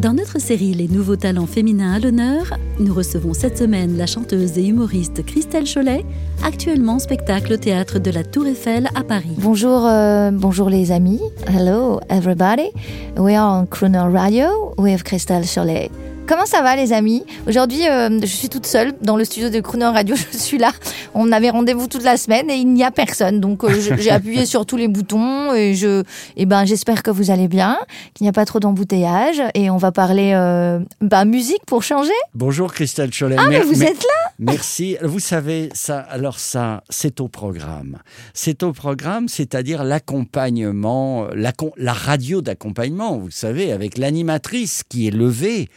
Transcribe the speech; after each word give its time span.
Dans 0.00 0.14
notre 0.14 0.40
série 0.40 0.72
Les 0.72 0.88
nouveaux 0.88 1.16
talents 1.16 1.46
féminins 1.46 1.92
à 1.92 1.98
l'honneur, 1.98 2.56
nous 2.78 2.94
recevons 2.94 3.34
cette 3.34 3.58
semaine 3.58 3.98
la 3.98 4.06
chanteuse 4.06 4.56
et 4.56 4.64
humoriste 4.64 5.22
Christelle 5.26 5.66
Cholet, 5.70 6.06
actuellement 6.42 6.94
en 6.94 6.98
spectacle 6.98 7.52
au 7.52 7.56
théâtre 7.58 7.98
de 7.98 8.10
la 8.10 8.24
Tour 8.24 8.46
Eiffel 8.46 8.88
à 8.94 9.04
Paris. 9.04 9.36
Bonjour, 9.36 9.84
euh, 9.84 10.30
bonjour 10.32 10.70
les 10.70 10.90
amis. 10.90 11.20
Hello 11.46 12.00
everybody. 12.08 12.70
We 13.18 13.34
are 13.34 13.60
on 13.60 13.66
Crooner 13.66 14.10
Radio 14.10 14.74
with 14.78 15.02
Christelle 15.02 15.44
Cholet. 15.44 15.90
Comment 16.26 16.46
ça 16.46 16.62
va 16.62 16.76
les 16.76 16.92
amis 16.92 17.24
Aujourd'hui, 17.48 17.88
euh, 17.88 18.20
je 18.20 18.26
suis 18.26 18.48
toute 18.48 18.64
seule 18.64 18.92
dans 19.02 19.16
le 19.16 19.24
studio 19.24 19.50
de 19.50 19.58
Crooner 19.58 19.86
Radio. 19.86 20.14
Je 20.32 20.38
suis 20.38 20.58
là. 20.58 20.70
On 21.12 21.32
avait 21.32 21.50
rendez-vous 21.50 21.88
toute 21.88 22.04
la 22.04 22.16
semaine 22.16 22.48
et 22.50 22.54
il 22.54 22.72
n'y 22.72 22.84
a 22.84 22.92
personne. 22.92 23.40
Donc 23.40 23.64
euh, 23.64 23.70
j'ai 23.98 24.10
appuyé 24.10 24.46
sur 24.46 24.64
tous 24.64 24.76
les 24.76 24.86
boutons 24.86 25.52
et 25.54 25.74
je, 25.74 26.04
et 26.36 26.46
ben 26.46 26.64
j'espère 26.66 27.02
que 27.02 27.10
vous 27.10 27.32
allez 27.32 27.48
bien, 27.48 27.76
qu'il 28.14 28.24
n'y 28.26 28.28
a 28.28 28.32
pas 28.32 28.44
trop 28.44 28.60
d'embouteillage 28.60 29.42
et 29.54 29.70
on 29.70 29.76
va 29.76 29.90
parler 29.90 30.30
euh, 30.34 30.78
bah, 31.00 31.24
musique 31.24 31.66
pour 31.66 31.82
changer. 31.82 32.12
Bonjour 32.36 32.72
Christelle 32.72 33.10
Cholet. 33.10 33.34
Ah 33.36 33.46
mais 33.48 33.58
Mer- 33.58 33.66
vous 33.66 33.82
êtes 33.82 33.98
là 34.02 34.30
Merci. 34.38 34.96
Vous 35.02 35.18
savez, 35.20 35.68
ça, 35.74 35.98
alors 35.98 36.38
ça, 36.38 36.84
c'est 36.90 37.20
au 37.20 37.26
programme. 37.26 37.98
C'est 38.34 38.62
au 38.62 38.72
programme, 38.72 39.26
c'est-à-dire 39.28 39.82
l'accompagnement, 39.82 41.26
l'accom- 41.34 41.72
la 41.76 41.92
radio 41.92 42.40
d'accompagnement, 42.40 43.18
vous 43.18 43.30
savez, 43.32 43.72
avec 43.72 43.98
l'animatrice 43.98 44.82
qui 44.88 45.08
est 45.08 45.10
levée 45.10 45.68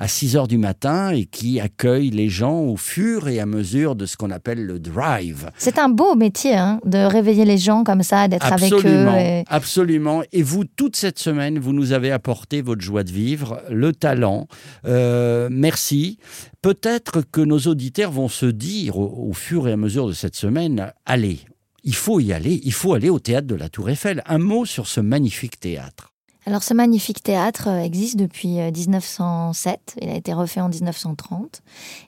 à 0.00 0.08
6 0.08 0.34
heures 0.36 0.48
du 0.48 0.58
matin 0.58 1.10
et 1.10 1.26
qui 1.26 1.60
accueille 1.60 2.10
les 2.10 2.28
gens 2.30 2.58
au 2.60 2.76
fur 2.76 3.28
et 3.28 3.38
à 3.38 3.44
mesure 3.46 3.94
de 3.94 4.06
ce 4.06 4.16
qu'on 4.16 4.30
appelle 4.30 4.64
le 4.64 4.80
drive. 4.80 5.50
C'est 5.58 5.78
un 5.78 5.90
beau 5.90 6.14
métier 6.16 6.54
hein, 6.56 6.80
de 6.86 6.98
réveiller 6.98 7.44
les 7.44 7.58
gens 7.58 7.84
comme 7.84 8.02
ça, 8.02 8.26
d'être 8.26 8.50
avec 8.50 8.72
eux. 8.72 8.76
Absolument, 8.78 9.16
et- 9.18 9.44
absolument. 9.48 10.22
Et 10.32 10.42
vous, 10.42 10.64
toute 10.64 10.96
cette 10.96 11.18
semaine, 11.18 11.58
vous 11.58 11.74
nous 11.74 11.92
avez 11.92 12.10
apporté 12.10 12.62
votre 12.62 12.80
joie 12.80 13.04
de 13.04 13.12
vivre, 13.12 13.62
le 13.70 13.92
talent. 13.92 14.48
Euh, 14.86 15.48
merci. 15.52 16.18
Peut-être 16.62 17.20
que 17.30 17.42
nos 17.42 17.58
auditeurs 17.60 18.10
vont 18.10 18.28
se 18.28 18.46
dire 18.46 18.98
au, 18.98 19.28
au 19.28 19.32
fur 19.34 19.68
et 19.68 19.72
à 19.72 19.76
mesure 19.76 20.08
de 20.08 20.12
cette 20.14 20.34
semaine, 20.36 20.92
allez, 21.06 21.40
il 21.84 21.94
faut 21.94 22.20
y 22.20 22.32
aller, 22.32 22.60
il 22.64 22.72
faut 22.72 22.94
aller 22.94 23.10
au 23.10 23.18
théâtre 23.18 23.46
de 23.46 23.54
la 23.54 23.68
Tour 23.68 23.90
Eiffel. 23.90 24.22
Un 24.26 24.38
mot 24.38 24.64
sur 24.64 24.86
ce 24.86 25.00
magnifique 25.00 25.60
théâtre. 25.60 26.09
Alors 26.46 26.62
ce 26.62 26.72
magnifique 26.72 27.22
théâtre 27.22 27.68
euh, 27.68 27.80
existe 27.82 28.16
depuis 28.16 28.60
euh, 28.60 28.70
1907, 28.70 29.96
il 30.00 30.08
a 30.08 30.14
été 30.14 30.32
refait 30.32 30.60
en 30.62 30.68
1930 30.70 31.60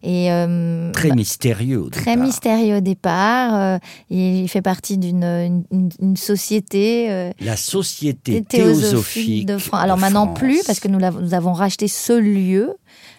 et 0.03 0.33
euh, 0.33 0.91
Très 0.93 1.11
bah, 1.11 1.15
mystérieux. 1.17 1.83
au 1.83 1.91
très 1.91 2.13
départ. 2.13 2.27
mystérieux 2.27 2.77
au 2.79 2.81
départ. 2.81 3.55
euh, 3.55 3.79
il 4.11 4.49
fait 4.49 4.63
partie 4.63 4.97
d'une 4.97 5.23
une, 5.71 5.91
une- 6.01 6.17
société 6.17 7.11
euh, 7.11 7.31
La 7.41 7.57
Société 7.57 8.43
théosophique 8.43 8.81
théosophique 8.83 9.47
de 9.47 9.59
France. 9.59 9.81
Alors 9.83 9.97
de 9.97 10.01
maintenant 10.01 10.27
France. 10.27 10.39
plus 10.39 10.63
parce 10.67 10.81
que 10.81 10.89
nous 10.89 11.35
avons 11.35 11.53
racheté 11.53 11.87
ce 11.87 12.13
lieu 12.19 12.75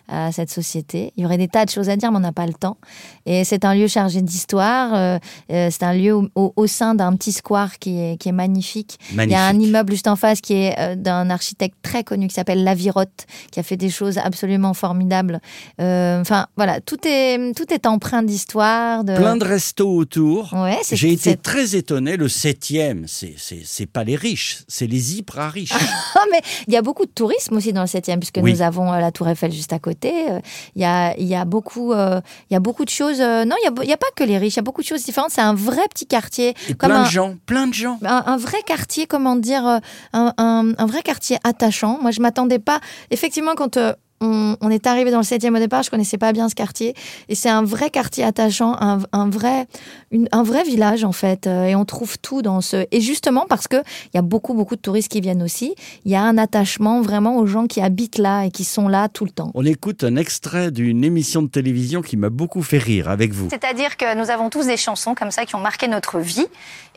à 0.07 0.31
cette 0.31 0.49
société. 0.49 1.13
Il 1.16 1.23
y 1.23 1.25
aurait 1.25 1.38
des 1.38 1.47
tas 1.47 1.63
de 1.66 1.69
choses 1.69 1.89
à 1.89 1.95
dire, 1.95 2.11
mais 2.11 2.17
on 2.17 2.21
n'a 2.21 2.33
pas 2.33 2.45
le 2.45 2.53
temps. 2.53 2.77
Et 3.25 3.43
c'est 3.45 3.63
un 3.63 3.73
lieu 3.73 3.88
chargé 3.88 4.21
d'histoire. 4.21 4.93
euh, 4.93 5.17
euh, 5.52 5.69
c'est 5.71 5.83
un 5.83 5.93
lieu 5.93 6.13
au, 6.35 6.67
sein 6.67 6.94
d'un 6.95 7.16
petit 7.16 7.31
square 7.31 7.79
qui 7.79 8.00
est, 8.00 8.17
qui 8.17 8.29
est 8.29 8.34
magnifique. 8.34 9.00
Il 9.11 9.29
y 9.29 9.35
a 9.35 9.45
un 9.45 9.57
immeuble 9.59 9.91
juste 9.94 10.07
en 10.07 10.16
face 10.17 10.41
qui 10.41 10.53
est 10.53 10.75
euh, 10.78 10.95
d'un 10.95 11.29
architecte 11.29 11.78
très 11.81 12.03
connu 12.03 12.28
qui 12.28 12.34
s'appelle 12.34 12.63
Lavirotte, 12.63 13.25
qui 13.51 13.59
a 13.59 13.63
fait 13.63 13.78
des 13.78 13.89
choses 13.89 14.17
absolument 14.17 14.73
formidables. 14.73 15.39
Euh, 15.79 16.19
Enfin, 16.22 16.47
voilà, 16.57 16.79
tout 16.81 17.00
est, 17.07 17.53
tout 17.55 17.73
est 17.73 17.85
empreint 17.85 18.23
d'histoire. 18.23 19.03
De... 19.03 19.16
Plein 19.16 19.35
de 19.38 19.44
restos 19.45 19.90
autour. 19.90 20.53
Ouais, 20.53 20.78
J'ai 20.91 21.11
été 21.13 21.35
très 21.38 21.75
étonné. 21.75 22.17
Le 22.17 22.28
septième, 22.28 23.05
c'est 23.07 23.85
pas 23.85 24.03
les 24.03 24.16
riches, 24.16 24.59
c'est 24.67 24.88
les 24.88 25.17
hyper 25.17 25.51
riches. 25.51 25.72
Ah, 26.16 26.25
mais 26.31 26.41
il 26.67 26.73
y 26.73 26.78
a 26.78 26.81
beaucoup 26.81 27.05
de 27.05 27.11
tourisme 27.11 27.57
aussi 27.57 27.73
dans 27.73 27.81
le 27.81 27.88
7e, 27.88 28.19
puisque 28.19 28.40
Oui. 28.41 28.53
nous 28.53 28.61
avons 28.61 28.91
la 28.91 29.11
Tour 29.11 29.28
Eiffel 29.29 29.51
juste 29.51 29.62
à 29.72 29.79
côté. 29.79 30.31
Euh, 30.31 30.40
Il 30.75 30.81
y 30.81 30.85
a, 30.85 31.16
il 31.18 31.25
y 31.28 31.35
a, 31.35 31.46
beaucoup, 31.46 31.94
euh, 31.94 32.19
il 32.50 32.53
y 32.53 32.57
a 32.57 32.59
beaucoup 32.59 32.84
de 32.84 32.90
choses. 32.90 33.22
euh, 33.22 33.46
non, 33.46 33.56
il 33.63 33.88
y 33.88 33.94
a, 33.94 33.97
pas 33.97 34.07
que 34.16 34.24
les 34.24 34.38
riches, 34.38 34.56
il 34.56 34.57
y 34.57 34.59
a 34.59 34.63
beaucoup 34.63 34.81
de 34.81 34.88
choses 34.88 35.06
différentes. 35.06 35.31
C'est 35.31 35.41
un 35.41 35.53
vrai 35.53 35.88
petit 35.90 36.07
quartier. 36.07 36.56
Et 36.68 36.74
comme 36.74 36.90
plein 36.90 37.01
un, 37.01 37.03
de 37.03 37.09
gens, 37.09 37.35
plein 37.46 37.68
de 37.68 37.73
gens. 37.73 38.00
un, 38.03 38.23
un 38.25 38.38
vrai 38.38 38.62
quartier, 38.66 39.06
comment 39.06 39.35
dire, 39.35 39.66
euh, 39.68 39.78
un, 40.13 40.34
un- 40.38 40.73
un 40.78 40.85
vrai 40.85 41.03
quartier 41.03 41.38
attachant. 41.44 42.00
Moi, 42.02 42.12
je 42.12 42.19
m'attendais 42.22 42.59
pas. 42.59 42.79
Effectivement, 43.12 43.53
quand 43.56 43.78
euh, 43.78 43.94
on, 44.23 44.57
on 44.61 44.69
est 44.72 44.88
arrivé 44.88 45.11
dans 45.11 45.19
le 45.19 45.23
7e 45.23 45.56
au 45.56 45.59
départ, 45.59 45.84
je 45.84 45.89
connaissais 45.91 46.17
pas 46.17 46.31
bien 46.34 46.50
ce 46.50 46.56
quartier. 46.56 46.95
Et 47.29 47.35
c'est 47.35 47.50
un 47.50 47.63
vrai 47.63 47.89
quartier 47.89 48.23
attachant, 48.23 48.75
un, 48.79 49.00
un 49.11 49.29
vrai, 49.29 49.67
une- 50.11 50.29
un 50.31 50.41
vrai 50.44 50.63
village, 50.63 51.03
en 51.03 51.11
fait. 51.11 51.45
Euh, 51.47 51.66
Et 51.66 51.75
on 51.75 51.85
trouve 51.85 52.17
tout 52.19 52.41
dans 52.41 52.61
ce. 52.61 52.85
Et 52.91 53.01
justement, 53.01 53.45
parce 53.47 53.67
que 53.67 53.78
il 53.78 54.16
y 54.16 54.17
a 54.17 54.22
beaucoup, 54.22 54.53
beaucoup 54.53 54.75
de 54.75 54.81
touristes 54.81 55.11
qui 55.11 55.22
viennent 55.22 55.44
aussi, 55.44 55.75
il 56.06 56.11
y 56.11 56.16
a 56.16 56.22
un 56.22 56.38
attachement 56.38 57.01
vraiment 57.01 57.38
aux 57.38 57.45
gens 57.45 57.67
qui 57.67 57.81
habitent 57.81 58.17
là 58.17 58.44
et 58.45 58.51
qui 58.51 58.63
sont 58.63 58.88
là 58.88 59.09
tout 59.09 59.25
le 59.25 59.31
temps. 59.31 59.51
On 59.56 59.66
écoute 59.66 60.03
un 60.03 60.16
extrait 60.16 60.72
d'une 60.72 61.03
émission 61.03 61.41
de 61.41 61.47
télévision 61.47 62.01
qui 62.01 62.16
m'a 62.17 62.29
beaucoup 62.29 62.61
fait 62.63 62.78
rire 62.78 63.09
avec 63.09 63.34
vous. 63.34 63.47
C'est-à-dire 63.50 63.97
que 63.97 64.16
nous 64.16 64.29
avons 64.29 64.50
tous 64.50 64.66
des 64.67 64.78
chansons 64.78 65.16
comme 65.16 65.31
ça 65.31 65.45
qui 65.45 65.55
ont 65.55 65.59
marqué 65.59 65.88
notre 65.88 66.19
vie 66.19 66.45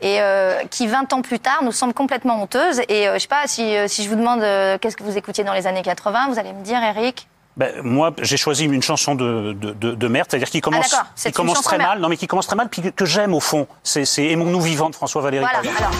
et 0.01 0.21
euh, 0.21 0.59
qui 0.69 0.85
20 0.87 1.11
ans 1.13 1.21
plus 1.21 1.39
tard 1.39 1.61
nous 1.63 1.71
semblent 1.71 1.93
complètement 1.93 2.41
honteuses. 2.43 2.81
Et 2.89 3.07
euh, 3.07 3.15
je 3.15 3.19
sais 3.19 3.27
pas 3.27 3.47
si, 3.47 3.63
euh, 3.75 3.87
si 3.87 4.03
je 4.03 4.09
vous 4.09 4.15
demande 4.15 4.41
euh, 4.43 4.77
qu'est-ce 4.79 4.95
que 4.97 5.03
vous 5.03 5.17
écoutiez 5.17 5.43
dans 5.43 5.53
les 5.53 5.65
années 5.65 5.81
80, 5.81 6.27
vous 6.29 6.37
allez 6.39 6.53
me 6.53 6.63
dire 6.63 6.77
Eric. 6.83 7.16
Ben, 7.57 7.81
moi, 7.81 8.13
j'ai 8.21 8.37
choisi 8.37 8.65
une 8.65 8.83
chanson 8.83 9.15
de, 9.15 9.53
de, 9.53 9.73
de, 9.73 9.95
de 9.95 10.07
merde, 10.07 10.27
c'est-à-dire 10.29 10.49
qui 10.49 10.61
commence, 10.61 10.91
d'accord, 10.91 11.07
c'est 11.15 11.29
qui 11.31 11.35
commence 11.35 11.61
très 11.63 11.79
mal, 11.79 11.99
non 11.99 12.07
mais 12.07 12.15
qui 12.15 12.27
commence 12.27 12.45
très 12.45 12.55
mal, 12.55 12.69
puis 12.69 12.83
que, 12.83 12.89
que 12.89 13.05
j'aime 13.05 13.33
au 13.33 13.39
fond. 13.39 13.67
C'est, 13.83 14.05
c'est 14.05 14.25
Aimons-nous 14.25 14.61
vivants 14.61 14.91
de 14.91 14.95
François 14.95 15.23
Valéry. 15.23 15.43
Voilà. 15.43 15.59
Alors. 15.77 15.91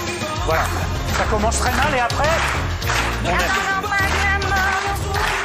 Voilà. 0.45 0.63
Ça 1.17 1.23
commence 1.31 1.57
très 1.57 1.71
mal 1.71 1.95
et 1.95 1.99
après, 1.99 2.27
on 3.25 3.29
aime. 3.29 3.67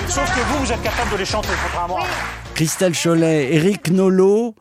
Sauf 0.06 0.30
que 0.34 0.40
vous, 0.40 0.66
vous 0.66 0.72
êtes 0.72 0.82
capable 0.82 1.10
de 1.12 1.16
les 1.16 1.24
chanter, 1.24 1.48
contrairement 1.62 1.96
à 1.96 2.00
moi. 2.00 2.08
Christelle 2.54 2.92
Cholet, 2.94 3.54
Eric 3.54 3.90
Nolot, 3.90 4.54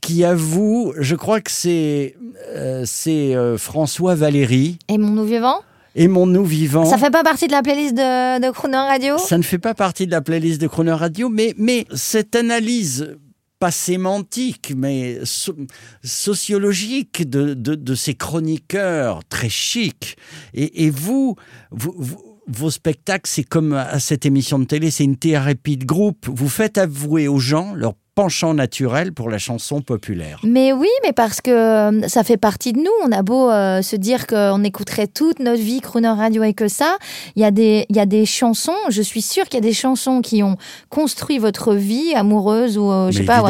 qui 0.00 0.24
avoue, 0.24 0.94
je 0.98 1.16
crois 1.16 1.40
que 1.40 1.50
c'est 1.50 2.14
euh, 2.54 2.84
c'est 2.86 3.34
euh, 3.34 3.58
François 3.58 4.14
Valéry, 4.14 4.78
Et 4.88 4.98
mon 4.98 5.10
nous 5.10 5.24
vivant 5.24 5.60
Aimons-nous 5.94 6.44
vivants. 6.44 6.84
Ça 6.84 6.98
fait 6.98 7.10
pas 7.10 7.22
partie 7.22 7.46
de 7.46 7.52
la 7.52 7.62
playlist 7.62 7.94
de, 7.94 8.40
de 8.46 8.50
Crooner 8.52 8.76
Radio 8.78 9.16
Ça 9.18 9.38
ne 9.38 9.42
fait 9.42 9.58
pas 9.58 9.74
partie 9.74 10.06
de 10.06 10.10
la 10.10 10.20
playlist 10.20 10.60
de 10.60 10.66
Chrono 10.66 10.96
Radio, 10.96 11.28
mais, 11.28 11.54
mais 11.56 11.86
cette 11.94 12.34
analyse, 12.34 13.16
pas 13.60 13.70
sémantique, 13.70 14.72
mais 14.76 15.20
so- 15.24 15.54
sociologique 16.02 17.28
de, 17.28 17.54
de, 17.54 17.74
de 17.74 17.94
ces 17.94 18.14
chroniqueurs 18.14 19.20
très 19.28 19.48
chics. 19.48 20.16
Et, 20.52 20.84
et 20.86 20.90
vous, 20.90 21.36
vous- 21.70 21.94
vous- 21.96 22.22
vos 22.46 22.70
spectacles, 22.70 23.28
c'est 23.30 23.44
comme 23.44 23.72
à 23.72 23.98
cette 24.00 24.26
émission 24.26 24.58
de 24.58 24.64
télé, 24.64 24.90
c'est 24.90 25.04
une 25.04 25.16
thérapie 25.16 25.76
de 25.78 25.84
groupe. 25.86 26.26
Vous 26.28 26.48
faites 26.48 26.76
avouer 26.76 27.26
aux 27.28 27.38
gens 27.38 27.72
leur 27.74 27.94
penchant 28.14 28.54
naturel 28.54 29.12
pour 29.12 29.28
la 29.28 29.38
chanson 29.38 29.80
populaire. 29.80 30.38
Mais 30.44 30.72
oui, 30.72 30.88
mais 31.04 31.12
parce 31.12 31.40
que 31.40 31.50
euh, 31.50 32.08
ça 32.08 32.22
fait 32.22 32.36
partie 32.36 32.72
de 32.72 32.78
nous. 32.78 32.90
On 33.04 33.12
a 33.12 33.22
beau 33.22 33.50
euh, 33.50 33.82
se 33.82 33.96
dire 33.96 34.26
qu'on 34.26 34.62
écouterait 34.62 35.08
toute 35.08 35.40
notre 35.40 35.60
vie 35.62 35.80
Crooner 35.80 36.08
Radio 36.08 36.42
et 36.44 36.54
que 36.54 36.68
ça, 36.68 36.96
il 37.34 37.42
y 37.42 37.44
a 37.44 37.50
des, 37.50 37.86
y 37.90 37.98
a 37.98 38.06
des 38.06 38.24
chansons. 38.26 38.72
Je 38.88 39.02
suis 39.02 39.22
sûre 39.22 39.44
qu'il 39.44 39.54
y 39.54 39.62
a 39.64 39.68
des 39.68 39.72
chansons 39.72 40.20
qui 40.20 40.42
ont 40.42 40.56
construit 40.90 41.38
votre 41.38 41.74
vie 41.74 42.14
amoureuse 42.14 42.78
ou 42.78 42.90
euh, 42.90 43.10
je 43.10 43.18
sais 43.18 43.24
pas, 43.24 43.42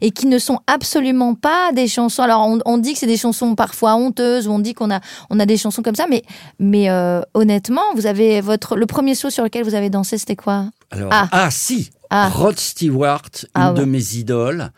et 0.00 0.10
qui 0.12 0.26
ne 0.26 0.38
sont 0.38 0.60
absolument 0.66 1.34
pas 1.34 1.72
des 1.72 1.88
chansons. 1.88 2.22
Alors 2.22 2.46
on, 2.46 2.58
on 2.64 2.78
dit 2.78 2.92
que 2.92 2.98
c'est 2.98 3.06
des 3.06 3.16
chansons 3.16 3.54
parfois 3.54 3.96
honteuses, 3.96 4.46
ou 4.46 4.52
on 4.52 4.58
dit 4.60 4.74
qu'on 4.74 4.90
a, 4.90 5.00
on 5.30 5.40
a 5.40 5.46
des 5.46 5.56
chansons 5.56 5.82
comme 5.82 5.96
ça, 5.96 6.06
mais, 6.08 6.22
mais 6.58 6.88
euh, 6.90 7.20
honnêtement, 7.34 7.82
vous 7.94 8.06
avez 8.06 8.40
votre, 8.40 8.76
le 8.76 8.86
premier 8.86 9.14
saut 9.14 9.30
sur 9.30 9.42
lequel 9.44 9.64
vous 9.64 9.74
avez 9.74 9.90
dansé, 9.90 10.18
c'était 10.18 10.36
quoi? 10.36 10.66
Alors, 10.90 11.10
Ah. 11.12 11.28
ah. 11.32 11.48
si, 11.50 11.90
Ah. 12.14 12.28
Rod 12.28 12.58
Stewart, 12.58 13.30
une 13.42 13.48
Ah 13.54 13.72
de 13.72 13.84
mes 13.84 14.16
idoles. 14.16 14.70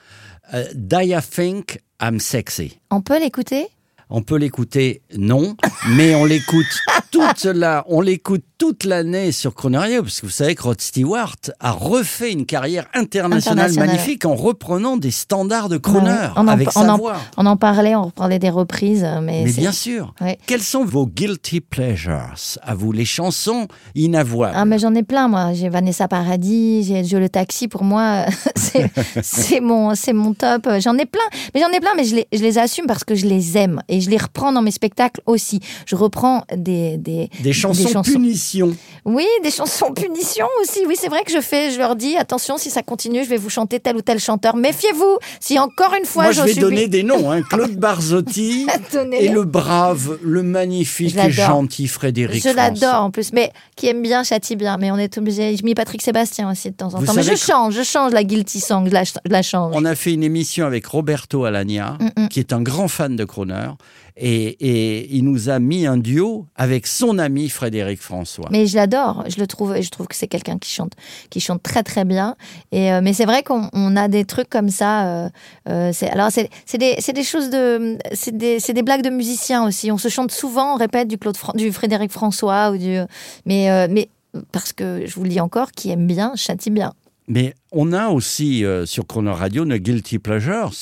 Euh, 0.54 0.64
Die 0.72 1.08
I 1.08 1.18
Think 1.20 1.80
I'm 2.00 2.20
Sexy. 2.20 2.78
On 2.92 3.00
peut 3.00 3.18
l'écouter? 3.18 3.66
On 4.08 4.22
peut 4.22 4.36
l'écouter, 4.36 5.02
non, 5.16 5.56
mais 5.96 6.14
on 6.14 6.26
l'écoute 6.26 6.64
toute 7.18 7.44
la, 7.44 7.84
on 7.88 8.00
l'écoute 8.00 8.42
toute 8.58 8.84
l'année 8.84 9.32
sur 9.32 9.54
Croner 9.54 9.78
Radio, 9.78 10.02
parce 10.02 10.20
que 10.20 10.26
vous 10.26 10.32
savez 10.32 10.54
que 10.54 10.62
Rod 10.62 10.80
Stewart 10.80 11.36
a 11.60 11.70
refait 11.72 12.32
une 12.32 12.46
carrière 12.46 12.86
internationale, 12.94 13.58
Internationale. 13.66 13.86
magnifique 13.88 14.24
en 14.24 14.34
reprenant 14.34 14.96
des 14.96 15.10
standards 15.10 15.68
de 15.68 15.76
Croner 15.76 16.28
on, 16.36 16.40
en, 16.40 16.48
avec 16.48 16.68
on 16.76 16.88
en- 16.88 17.00
on 17.36 17.46
en 17.46 17.56
parlait, 17.56 17.94
on 17.94 18.10
parlait 18.10 18.38
des 18.38 18.50
reprises, 18.50 19.06
mais, 19.22 19.44
bien 19.44 19.72
sûr. 19.72 20.14
Ouais. 20.20 20.38
Quels 20.46 20.62
sont 20.62 20.84
vos 20.84 21.06
guilty 21.06 21.60
pleasures? 21.60 22.34
À 22.62 22.74
vous, 22.74 22.92
les 22.92 23.04
chansons 23.04 23.66
inavouables. 23.94 24.54
Ah 24.56 24.64
mais 24.64 24.78
j'en 24.78 24.94
ai 24.94 25.02
plein 25.02 25.28
moi. 25.28 25.52
J'ai 25.52 25.68
Vanessa 25.68 26.08
Paradis, 26.08 26.84
j'ai 26.84 27.04
Joe 27.04 27.20
le 27.20 27.28
taxi 27.28 27.68
pour 27.68 27.82
moi, 27.84 28.24
c'est 29.22 29.60
mon 29.60 29.92
mon 30.14 30.34
top. 30.34 30.68
J'en 30.80 30.96
ai 30.98 31.06
plein, 31.06 31.20
mais 31.54 31.60
j'en 31.60 31.70
ai 31.70 31.80
plein, 31.80 31.90
mais 31.96 32.04
je 32.04 32.16
les, 32.16 32.26
je 32.32 32.40
les 32.42 32.58
assume 32.58 32.86
parce 32.86 33.04
que 33.04 33.14
je 33.14 33.26
les 33.26 33.56
aime 33.58 33.80
et 33.88 34.00
je 34.00 34.10
les 34.10 34.16
reprends 34.16 34.52
dans 34.52 34.62
mes 34.62 34.70
spectacles 34.70 35.20
aussi. 35.26 35.60
Je 35.86 35.96
reprends 35.96 36.44
des 36.56 36.96
des, 37.04 37.30
des 37.42 37.52
chansons, 37.52 38.02
punition. 38.02 38.76
Oui, 39.04 39.26
des 39.42 39.50
chansons 39.50 39.92
punition 39.94 40.46
aussi. 40.62 40.80
Oui, 40.86 40.96
c'est 40.98 41.08
vrai 41.08 41.22
que 41.22 41.30
je 41.30 41.40
fais. 41.40 41.70
Je 41.70 41.78
leur 41.78 41.94
dis 41.94 42.16
attention 42.16 42.58
si 42.58 42.70
ça 42.70 42.82
continue, 42.82 43.22
je 43.22 43.28
vais 43.28 43.36
vous 43.36 43.50
chanter 43.50 43.78
tel 43.78 43.96
ou 43.96 44.02
tel 44.02 44.18
chanteur. 44.18 44.56
Méfiez-vous. 44.56 45.18
Si 45.38 45.58
encore 45.58 45.94
une 45.98 46.06
fois 46.06 46.24
Moi, 46.24 46.32
je 46.32 46.42
vais 46.42 46.52
suis 46.52 46.60
donner 46.60 46.88
des 46.88 47.02
noms. 47.02 47.30
Hein. 47.30 47.42
Claude 47.48 47.76
Barzotti 47.76 48.66
et 49.12 49.28
le 49.28 49.44
brave, 49.44 50.18
le 50.22 50.42
magnifique 50.42 51.16
et 51.16 51.30
gentil 51.30 51.86
Frédéric 51.86 52.42
Je 52.42 52.54
l'adore 52.54 53.02
en 53.02 53.10
plus, 53.10 53.32
mais 53.32 53.52
qui 53.76 53.86
aime 53.86 54.02
bien 54.02 54.24
châtie 54.24 54.56
bien. 54.56 54.78
Mais 54.78 54.90
on 54.90 54.98
est 54.98 55.16
obligé. 55.18 55.56
Je 55.56 55.64
mets 55.64 55.74
Patrick 55.74 56.02
Sébastien 56.02 56.50
aussi 56.50 56.70
de 56.70 56.76
temps 56.76 56.94
en 56.94 56.98
Vous 56.98 57.06
temps. 57.06 57.14
Mais 57.14 57.22
je 57.22 57.36
change, 57.36 57.74
je 57.74 57.82
change 57.82 58.12
la 58.12 58.24
guilty 58.24 58.60
song, 58.60 58.86
je 58.88 58.92
la, 58.92 59.04
je 59.04 59.12
la 59.26 59.42
change. 59.42 59.72
On 59.76 59.84
a 59.84 59.94
fait 59.94 60.12
une 60.12 60.24
émission 60.24 60.66
avec 60.66 60.86
Roberto 60.86 61.44
Alagna, 61.44 61.84
Mm, 62.00 62.22
mm. 62.24 62.28
qui 62.28 62.40
est 62.40 62.52
un 62.52 62.62
grand 62.62 62.88
fan 62.88 63.16
de 63.16 63.24
Croner, 63.24 63.70
et, 64.16 64.46
et 64.46 65.14
il 65.16 65.24
nous 65.24 65.48
a 65.48 65.58
mis 65.58 65.86
un 65.86 65.96
duo 65.96 66.46
avec 66.54 66.86
son 66.94 67.18
ami 67.18 67.48
Frédéric 67.48 68.00
François. 68.00 68.48
Mais 68.50 68.66
je 68.66 68.76
l'adore, 68.76 69.24
je 69.28 69.40
le 69.40 69.46
trouve, 69.46 69.80
je 69.80 69.88
trouve 69.90 70.06
que 70.06 70.14
c'est 70.14 70.28
quelqu'un 70.28 70.58
qui 70.58 70.70
chante, 70.70 70.92
qui 71.30 71.40
chante 71.40 71.62
très 71.62 71.82
très 71.82 72.04
bien. 72.04 72.36
Et 72.72 72.92
euh, 72.92 73.00
mais 73.02 73.12
c'est 73.12 73.24
vrai 73.24 73.42
qu'on 73.42 73.68
on 73.72 73.96
a 73.96 74.08
des 74.08 74.24
trucs 74.24 74.48
comme 74.48 74.68
ça. 74.68 75.06
euh, 75.06 75.28
euh, 75.68 75.90
c'est 75.92 76.08
alors 76.10 76.30
c'est 76.30 76.48
c'est 76.66 76.78
des 76.78 76.96
c'est 77.00 77.12
des 77.12 77.24
choses 77.24 77.50
de 77.50 77.98
c'est 78.12 78.36
des 78.36 78.60
c'est 78.60 78.72
des 78.72 78.82
blagues 78.82 79.02
de 79.02 79.10
musiciens 79.10 79.66
aussi. 79.66 79.90
On 79.90 79.98
se 79.98 80.08
chante 80.08 80.30
souvent, 80.30 80.74
on 80.74 80.76
répète 80.76 81.08
du 81.08 81.18
Claude 81.18 81.36
du 81.54 81.72
Frédéric 81.72 82.10
François 82.10 82.70
ou 82.70 82.76
du 82.76 82.98
mais 83.44 83.88
mais 83.88 84.08
parce 84.52 84.72
que 84.72 85.02
je 85.06 85.14
vous 85.14 85.24
le 85.24 85.30
dis 85.30 85.40
encore, 85.40 85.72
qui 85.72 85.90
aime 85.90 86.06
bien 86.06 86.32
châtie 86.36 86.70
bien. 86.70 86.92
Mais 87.26 87.54
on 87.72 87.92
a 87.92 88.08
aussi 88.08 88.64
euh, 88.64 88.84
sur 88.84 89.06
Croner 89.06 89.32
Radio 89.32 89.64
nos 89.64 89.78
guilty 89.78 90.18
pleasures. 90.18 90.72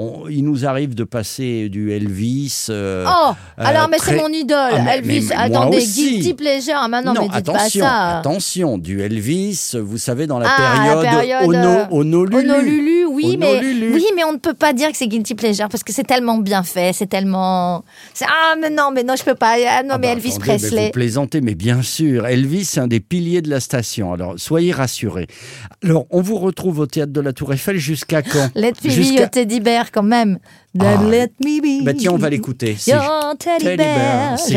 On- 0.00 0.28
il 0.28 0.44
nous 0.44 0.64
arrive 0.64 0.94
de 0.94 1.02
passer 1.02 1.68
du 1.68 1.90
Elvis. 1.90 2.66
euh, 2.70 3.04
oh, 3.08 3.30
euh, 3.58 3.62
alors 3.66 3.88
mais 3.88 3.96
très- 3.96 4.12
c'est 4.16 4.22
mon 4.22 4.28
idole, 4.28 4.70
Ah, 4.72 4.78
mais- 4.84 4.96
Elvis. 4.98 5.26
mais 5.28 5.34
moi 5.48 5.58
Attendez, 5.62 5.78
guilty 5.84 6.34
pleasure. 6.34 6.74
Ah, 6.80 6.86
maintenant, 6.86 7.14
mais 7.14 7.22
dites 7.26 7.34
attention, 7.34 7.80
pas 7.84 7.88
ça. 7.90 8.18
attention, 8.18 8.78
du 8.78 9.00
Elvis, 9.02 9.72
vous 9.82 9.98
savez, 9.98 10.28
dans 10.28 10.38
la 10.38 10.46
Ah, 10.48 10.60
la 10.86 11.00
période, 11.00 11.02
période, 11.02 11.42
Ono, 11.48 11.56
euh, 11.68 11.84
Honolulu. 11.90 12.36
Honolulu, 12.50 13.06
oui, 13.06 13.36
mais 13.40 13.60
oui, 13.60 14.04
mais 14.14 14.22
on 14.22 14.34
ne 14.34 14.38
peut 14.38 14.54
pas 14.54 14.72
dire 14.72 14.88
que 14.92 14.96
c'est 14.96 15.08
guilty 15.08 15.34
pleasure 15.34 15.68
parce 15.68 15.82
que 15.82 15.92
c'est 15.92 16.04
tellement 16.06 16.38
bien 16.38 16.62
fait, 16.62 16.92
c'est 16.92 17.08
tellement. 17.08 17.82
Ah, 18.22 18.54
mais 18.60 18.70
non, 18.70 18.90
mais 18.94 19.02
non, 19.02 19.14
je 19.18 19.24
peux 19.24 19.34
pas. 19.34 19.56
Ah, 19.68 19.82
non, 19.82 19.94
Ah 19.94 19.98
mais 19.98 20.06
bah, 20.06 20.12
Elvis 20.12 20.28
attendez, 20.36 20.44
mais 20.52 20.58
Presley. 20.58 20.84
vous 20.86 20.90
plaisantez, 20.92 21.40
mais 21.40 21.54
bien 21.56 21.82
sûr. 21.82 22.26
Elvis, 22.28 22.66
c'est 22.66 22.78
un 22.80 22.86
des 22.86 23.00
piliers 23.00 23.42
de 23.42 23.50
la 23.50 23.58
station. 23.58 24.12
Alors, 24.12 24.34
soyez 24.36 24.70
rassurés. 24.70 25.26
Alors, 25.84 26.06
on 26.10 26.20
vous 26.22 26.36
retrouve 26.38 26.78
au 26.78 26.86
théâtre 26.86 27.12
de 27.12 27.20
la 27.20 27.32
Tour 27.32 27.52
Eiffel 27.52 27.78
jusqu'à 27.78 28.22
quand? 28.22 28.48
Jusqu'à- 28.84 29.22
your 29.22 29.30
teddy 29.30 29.58
bear 29.60 29.87
quand 29.90 30.02
même. 30.02 30.38
Then 30.78 30.98
Ah. 31.00 31.08
let 31.10 31.30
me 31.44 31.60
be. 31.60 31.84
Bah 31.84 31.92
tiens, 31.94 32.12
on 32.12 32.18
va 32.18 32.28
l'écouter. 32.30 32.76
C'est- 32.78 32.94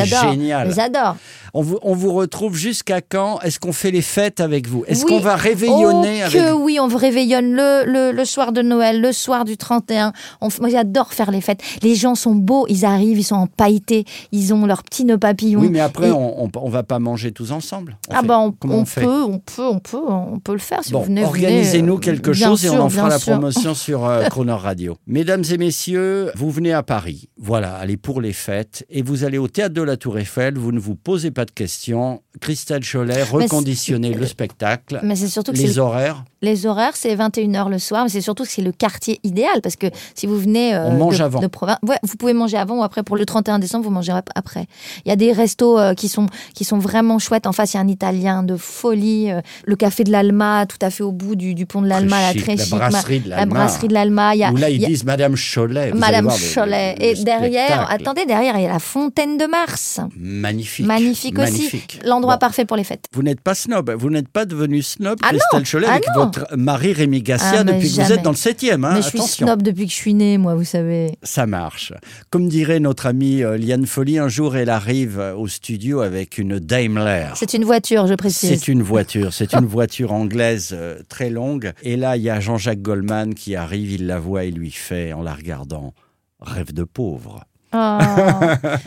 génial. 0.05 0.73
J'adore. 0.73 1.15
On 1.53 1.61
vous, 1.61 1.79
on 1.81 1.93
vous 1.95 2.13
retrouve 2.13 2.55
jusqu'à 2.55 3.01
quand 3.01 3.39
Est-ce 3.41 3.59
qu'on 3.59 3.73
fait 3.73 3.91
les 3.91 4.01
fêtes 4.01 4.39
avec 4.39 4.67
vous? 4.69 4.85
Est-ce 4.87 5.03
Oui. 5.03 5.11
qu'on 5.11 5.19
va 5.19 5.35
réveillonner 5.35 6.19
oh, 6.21 6.25
avec 6.27 6.31
que 6.41 6.51
oui, 6.53 6.79
on 6.79 6.87
vous 6.87 6.97
réveillonne 6.97 7.51
le, 7.51 7.83
le, 7.85 8.11
le 8.13 8.25
soir 8.25 8.53
de 8.53 8.61
Noël, 8.61 9.01
le 9.01 9.11
soir 9.11 9.43
du 9.43 9.57
31. 9.57 10.13
On, 10.39 10.47
moi, 10.61 10.69
j'adore 10.69 11.13
faire 11.13 11.29
les 11.29 11.41
fêtes. 11.41 11.59
Les 11.81 11.95
gens 11.95 12.15
sont 12.15 12.35
beaux, 12.35 12.65
ils 12.69 12.85
arrivent, 12.85 13.19
ils 13.19 13.23
sont 13.25 13.35
en 13.35 13.47
pailletés, 13.47 14.05
ils 14.31 14.53
ont 14.53 14.65
leurs 14.65 14.83
petits 14.83 15.03
nœuds 15.03 15.17
papillons. 15.17 15.59
Oui, 15.59 15.67
mais 15.69 15.81
après, 15.81 16.07
Et- 16.07 16.11
on, 16.11 16.49
on, 16.55 16.69
va 16.69 16.83
pas 16.83 16.99
manger 16.99 17.33
tous 17.33 17.51
ensemble. 17.51 17.97
On 18.09 18.13
ah 18.15 18.21
fait- 18.21 18.27
bah 18.27 18.39
on, 18.39 18.51
Comment 18.53 18.75
on 18.75 18.81
on 18.81 18.85
fait? 18.85 19.01
peut, 19.01 19.23
on 19.23 19.39
peut, 19.39 19.67
on 19.67 19.79
peut, 19.79 19.99
on 20.07 20.39
peut 20.39 20.53
le 20.53 20.59
faire 20.59 20.83
si 20.85 20.93
Bon, 20.93 20.99
vous 20.99 21.05
venez. 21.07 21.25
organisez-nous 21.25 21.95
euh, 21.95 21.99
quelque 21.99 22.31
chose 22.31 22.63
et 22.65 22.69
on 22.69 22.79
en 22.79 22.89
fera 22.89 23.09
la 23.09 23.19
promotion 23.19 23.73
sur 23.73 24.05
euh, 24.05 24.23
Croner 24.29 24.53
Radio. 24.53 24.95
Mesdames 25.05 25.43
et 25.51 25.57
messieurs, 25.57 26.10
vous 26.35 26.51
venez 26.51 26.73
à 26.73 26.83
Paris. 26.83 27.29
Voilà, 27.37 27.75
allez 27.75 27.97
pour 27.97 28.21
les 28.21 28.33
fêtes 28.33 28.85
et 28.89 29.01
vous 29.01 29.23
allez 29.23 29.37
au 29.37 29.47
théâtre 29.47 29.73
de 29.73 29.81
la 29.81 29.97
Tour 29.97 30.17
Eiffel. 30.19 30.57
Vous 30.57 30.71
ne 30.71 30.79
vous 30.79 30.95
posez 30.95 31.31
pas 31.31 31.45
de 31.45 31.51
questions. 31.51 32.21
Christelle 32.39 32.83
Cholet, 32.85 33.23
reconditionnez 33.23 34.13
le 34.13 34.25
spectacle. 34.25 34.99
Mais 35.03 35.15
c'est 35.15 35.27
surtout 35.27 35.51
Les 35.51 35.67
le- 35.73 35.79
horaires, 35.79 36.23
Les 36.43 36.65
horaires, 36.65 36.93
c'est 36.95 37.15
21h 37.15 37.69
le 37.69 37.77
soir, 37.77 38.03
mais 38.03 38.09
c'est 38.09 38.21
surtout 38.21 38.43
que 38.43 38.49
c'est 38.49 38.63
le 38.63 38.71
quartier 38.71 39.19
idéal 39.23 39.61
parce 39.61 39.75
que 39.75 39.87
si 40.15 40.25
vous 40.25 40.37
venez 40.39 40.73
euh, 40.73 40.87
On 40.87 40.93
mange 40.97 41.19
de, 41.19 41.23
avant. 41.23 41.39
de 41.39 41.45
province, 41.47 41.77
ouais, 41.87 41.97
vous 42.01 42.15
pouvez 42.17 42.33
manger 42.33 42.57
avant 42.57 42.79
ou 42.79 42.83
après. 42.83 43.03
Pour 43.03 43.15
le 43.15 43.25
31 43.25 43.59
décembre, 43.59 43.83
vous 43.85 43.91
mangez 43.91 44.11
ap- 44.11 44.29
après. 44.33 44.65
Il 45.05 45.09
y 45.09 45.11
a 45.11 45.15
des 45.15 45.31
restos 45.33 45.77
euh, 45.79 45.93
qui 45.93 46.07
sont 46.09 46.25
qui 46.55 46.63
sont 46.63 46.79
vraiment 46.79 47.19
chouettes. 47.19 47.45
En 47.45 47.51
face, 47.51 47.73
il 47.73 47.77
y 47.77 47.79
a 47.79 47.83
un 47.83 47.87
Italien 47.87 48.41
de 48.41 48.55
folie, 48.57 49.29
euh, 49.31 49.41
le 49.65 49.75
café 49.75 50.03
de 50.03 50.11
l'Alma, 50.11 50.65
tout 50.65 50.77
à 50.81 50.89
fait 50.89 51.03
au 51.03 51.11
bout 51.11 51.35
du, 51.35 51.53
du 51.53 51.65
pont 51.67 51.81
de 51.83 51.87
l'Alma, 51.87 52.33
la 52.33 52.39
très 52.41 52.57
chic, 52.57 52.71
brasserie 52.71 53.19
de 53.19 53.29
la 53.29 53.35
l'Alma. 53.37 53.53
brasserie 53.55 53.87
de 53.89 53.93
l'Alma. 53.93 54.33
Il 54.35 54.39
y 54.39 54.43
a, 54.43 54.51
où 54.51 54.55
là, 54.57 54.69
ils 54.71 54.77
il 54.77 54.81
y 54.81 54.85
a- 54.85 54.87
disent 54.87 55.03
Madame 55.03 55.35
Cholet. 55.35 55.91
Vous 55.91 55.97
Madame 55.99 56.23
voir 56.25 56.37
Cholet. 56.55 56.95
le 56.99 57.03
Et 57.05 57.23
derrière, 57.23 57.87
attendez, 57.91 58.25
derrière, 58.25 58.57
il 58.57 58.63
y 58.63 58.65
a 58.65 58.73
la 58.73 58.79
fontaine 58.79 59.37
de 59.37 59.45
Mars. 59.45 59.99
Magnifique. 60.17 60.85
Magnifique 60.87 61.37
aussi. 61.37 61.83
L'endroit 62.03 62.35
Bon. 62.35 62.39
parfait 62.39 62.65
pour 62.65 62.77
les 62.77 62.83
fêtes. 62.83 63.05
Vous 63.13 63.21
n'êtes 63.21 63.41
pas 63.41 63.53
snob, 63.53 63.91
vous 63.91 64.09
n'êtes 64.09 64.29
pas 64.29 64.45
devenu 64.45 64.81
snob, 64.81 65.19
Ah 65.21 65.31
non, 65.33 65.39
Christelle 65.51 65.69
Cholet, 65.69 65.87
ah 65.89 65.93
avec 65.95 66.07
non. 66.15 66.21
votre 66.25 66.30
mari 66.55 66.93
Rémi 66.93 67.21
Gassia 67.21 67.59
Ah, 67.59 67.63
depuis 67.63 67.89
que 67.89 68.01
vous 68.01 68.11
êtes 68.11 68.21
dans 68.21 68.31
le 68.31 68.35
7e. 68.35 68.83
Hein, 68.85 68.91
mais 68.95 69.01
je 69.01 69.07
suis 69.07 69.19
attention. 69.19 69.47
snob 69.47 69.61
depuis 69.61 69.85
que 69.85 69.91
je 69.91 69.97
suis 69.97 70.13
née, 70.13 70.37
moi, 70.37 70.55
vous 70.55 70.63
savez. 70.63 71.17
Ça 71.23 71.45
marche. 71.45 71.93
Comme 72.29 72.47
dirait 72.47 72.79
notre 72.79 73.05
amie 73.05 73.43
euh, 73.43 73.57
Liane 73.57 73.85
Folly, 73.85 74.17
un 74.17 74.27
jour 74.27 74.55
elle 74.55 74.69
arrive 74.69 75.19
euh, 75.19 75.35
au 75.35 75.47
studio 75.47 76.01
avec 76.01 76.37
une 76.37 76.59
Daimler. 76.59 77.27
C'est 77.35 77.53
une 77.53 77.65
voiture, 77.65 78.07
je 78.07 78.15
précise. 78.15 78.49
C'est 78.49 78.67
une 78.67 78.81
voiture, 78.81 79.33
c'est 79.33 79.53
une 79.53 79.65
voiture 79.65 80.11
anglaise 80.13 80.69
euh, 80.73 80.99
très 81.09 81.29
longue. 81.29 81.73
Et 81.83 81.95
là, 81.97 82.17
il 82.17 82.23
y 82.23 82.29
a 82.29 82.39
Jean-Jacques 82.39 82.81
Goldman 82.81 83.33
qui 83.33 83.55
arrive, 83.55 83.91
il 83.91 84.07
la 84.07 84.19
voit 84.19 84.43
et 84.43 84.51
lui 84.51 84.71
fait, 84.71 85.13
en 85.13 85.21
la 85.21 85.33
regardant, 85.33 85.93
rêve 86.39 86.73
de 86.73 86.83
pauvre. 86.83 87.45
Oh, 87.73 87.97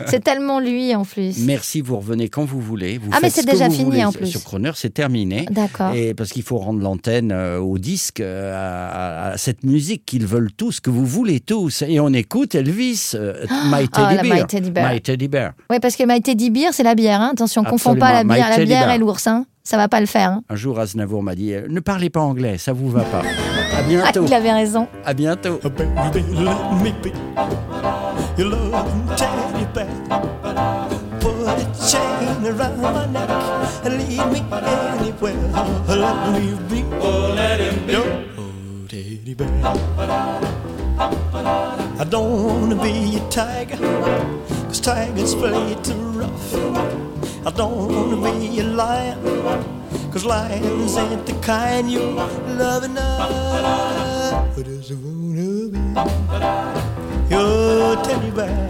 c'est 0.07 0.19
tellement 0.23 0.59
lui 0.59 0.93
en 0.95 1.03
plus. 1.05 1.39
Merci, 1.39 1.81
vous 1.81 1.97
revenez 1.97 2.29
quand 2.29 2.45
vous 2.45 2.59
voulez. 2.61 2.97
Vous 2.97 3.09
Ah, 3.13 3.17
mais 3.21 3.29
c'est 3.29 3.45
déjà 3.45 3.69
fini, 3.69 3.83
voulez 3.85 4.05
en 4.05 4.11
plus. 4.11 4.27
Sur 4.27 4.43
Croner, 4.43 4.71
c'est 4.75 4.93
terminé. 4.93 5.45
D'accord. 5.49 5.93
Et 5.95 6.13
parce 6.13 6.29
qu'il 6.31 6.43
faut 6.43 6.57
rendre 6.57 6.81
l'antenne 6.81 7.31
euh, 7.31 7.59
au 7.59 7.77
disque, 7.77 8.19
euh, 8.19 8.53
à, 8.55 9.31
à 9.31 9.37
cette 9.37 9.63
musique 9.63 10.05
qu'ils 10.05 10.27
veulent 10.27 10.51
tous, 10.51 10.79
que 10.79 10.89
vous 10.89 11.05
voulez 11.05 11.39
tous. 11.39 11.83
Et 11.87 11.99
on 11.99 12.09
écoute 12.13 12.55
Elvis, 12.55 13.11
euh, 13.15 13.43
My 13.65 13.87
Ah, 13.93 14.07
Teddy 14.15 14.29
Bear. 14.29 14.35
My 14.41 14.45
Teddy 14.47 14.71
Bear. 14.71 14.93
My 14.93 15.01
Teddy 15.01 15.27
Bear. 15.27 15.51
Oui, 15.69 15.79
parce 15.81 15.95
que 15.95 16.03
Maïté 16.03 16.35
dit 16.35 16.49
bière, 16.51 16.73
c'est 16.73 16.83
la 16.83 16.95
bière. 16.95 17.21
Hein. 17.21 17.31
Attention, 17.33 17.63
on 17.65 17.69
confond 17.69 17.95
pas 17.95 18.13
la 18.13 18.23
bière, 18.23 18.49
la 18.49 18.63
bière 18.63 18.91
et 18.91 18.97
l'ours. 18.97 19.25
Hein. 19.27 19.45
Ça 19.63 19.77
va 19.77 19.87
pas 19.87 19.99
le 19.99 20.05
faire. 20.05 20.29
Hein. 20.29 20.43
Un 20.49 20.55
jour, 20.55 20.79
Aznavour 20.79 21.23
m'a 21.23 21.33
dit 21.33 21.53
Ne 21.69 21.79
parlez 21.79 22.11
pas 22.11 22.19
anglais, 22.21 22.59
ça 22.59 22.71
vous 22.71 22.89
va 22.89 23.01
pas. 23.01 23.21
À 23.21 23.23
Ah, 23.77 23.81
bientôt. 23.81 24.23
il 24.25 24.33
avait 24.33 24.53
raison. 24.53 24.87
À 25.03 25.13
bientôt. 25.13 25.59
Your 28.37 28.49
loving 28.49 29.07
teddy 29.15 29.65
bear. 29.73 29.87
Put 31.21 31.35
a 31.47 31.65
chain 31.89 32.45
around 32.45 32.81
my 32.81 33.05
neck 33.05 33.29
and 33.85 33.97
lead 33.97 34.27
me 34.33 34.43
anywhere. 34.51 35.39
Let 35.87 36.33
me 36.33 36.57
be. 36.69 36.83
Oh, 36.99 37.33
let 37.33 37.61
him 37.61 37.85
be. 37.87 37.93
Your 37.93 38.07
oh, 38.37 38.87
teddy 38.89 39.33
bear. 39.35 39.47
I 41.97 42.03
don't 42.03 42.43
wanna 42.43 42.75
be 42.83 43.15
a 43.15 43.29
tiger, 43.29 43.77
cause 44.67 44.81
tigers 44.81 45.33
play 45.33 45.77
too 45.81 45.93
rough. 46.19 46.55
I 47.47 47.51
don't 47.51 47.87
wanna 47.87 48.17
be 48.31 48.59
a 48.59 48.63
lion, 48.65 49.17
cause 50.11 50.25
lions 50.25 50.97
ain't 50.97 51.25
the 51.25 51.33
kind 51.41 51.89
you 51.89 52.01
love 52.59 52.83
enough. 52.83 54.53
But 54.57 54.67
I 54.67 54.75
just 54.75 54.91
wanna 54.91 55.69
be 55.71 55.79
your 57.29 57.94
bear. 58.31 58.67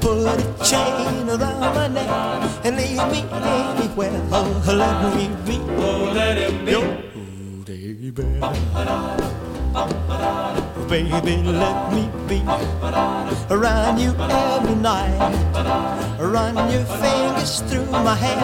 Put 0.00 0.26
a 0.26 0.64
chain 0.64 1.28
around 1.28 1.74
my 1.74 1.88
neck 1.88 2.10
and 2.64 2.76
lead 2.76 3.00
me 3.12 3.20
anywhere. 3.32 4.20
Oh, 4.32 4.62
let 4.66 5.14
me 5.14 5.28
be. 5.46 5.58
Oh, 5.78 6.12
let 6.14 6.38
him 6.38 6.64
be. 6.64 6.70
Your 6.72 6.88
teddy 7.64 8.10
bear. 8.10 8.40
Baby, 10.88 11.36
let 11.44 11.92
me 11.92 12.08
be 12.26 12.40
around 13.50 13.98
you 13.98 14.14
every 14.18 14.74
night. 14.76 15.18
Run 16.18 16.56
your 16.72 16.84
fingers 16.84 17.60
through 17.68 17.90
my 17.90 18.14
hair 18.14 18.40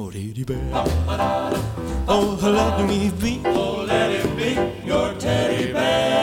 Oh, 0.00 0.12
teddy 0.12 0.44
bear. 0.44 0.58
Oh, 2.06 2.38
let 2.40 2.86
me 2.88 3.10
be. 3.20 3.40
Oh, 3.46 3.84
let 3.84 4.12
it 4.12 4.36
be 4.36 4.54
your 4.86 5.12
teddy 5.18 5.72
bear. 5.72 6.14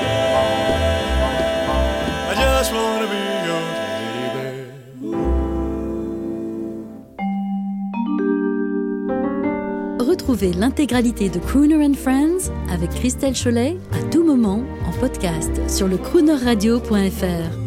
I 2.30 2.36
just 2.36 2.72
wanna 2.72 3.08
be 3.08 3.20
your 3.50 3.62
teddy 3.76 4.28
bear. 4.34 4.66
Retrouvez 10.08 10.54
l'intégralité 10.54 11.28
de 11.30 11.40
Crooner 11.40 11.86
and 11.86 11.96
Friends 11.96 12.52
avec 12.72 12.92
Christelle 12.92 13.36
Cholet 13.36 13.76
à 13.92 14.02
tout 14.10 14.24
moment 14.24 14.64
en 14.88 14.92
podcast 15.02 15.52
sur 15.70 15.90
le 15.90 15.98
croonerradio.fr. 15.98 17.65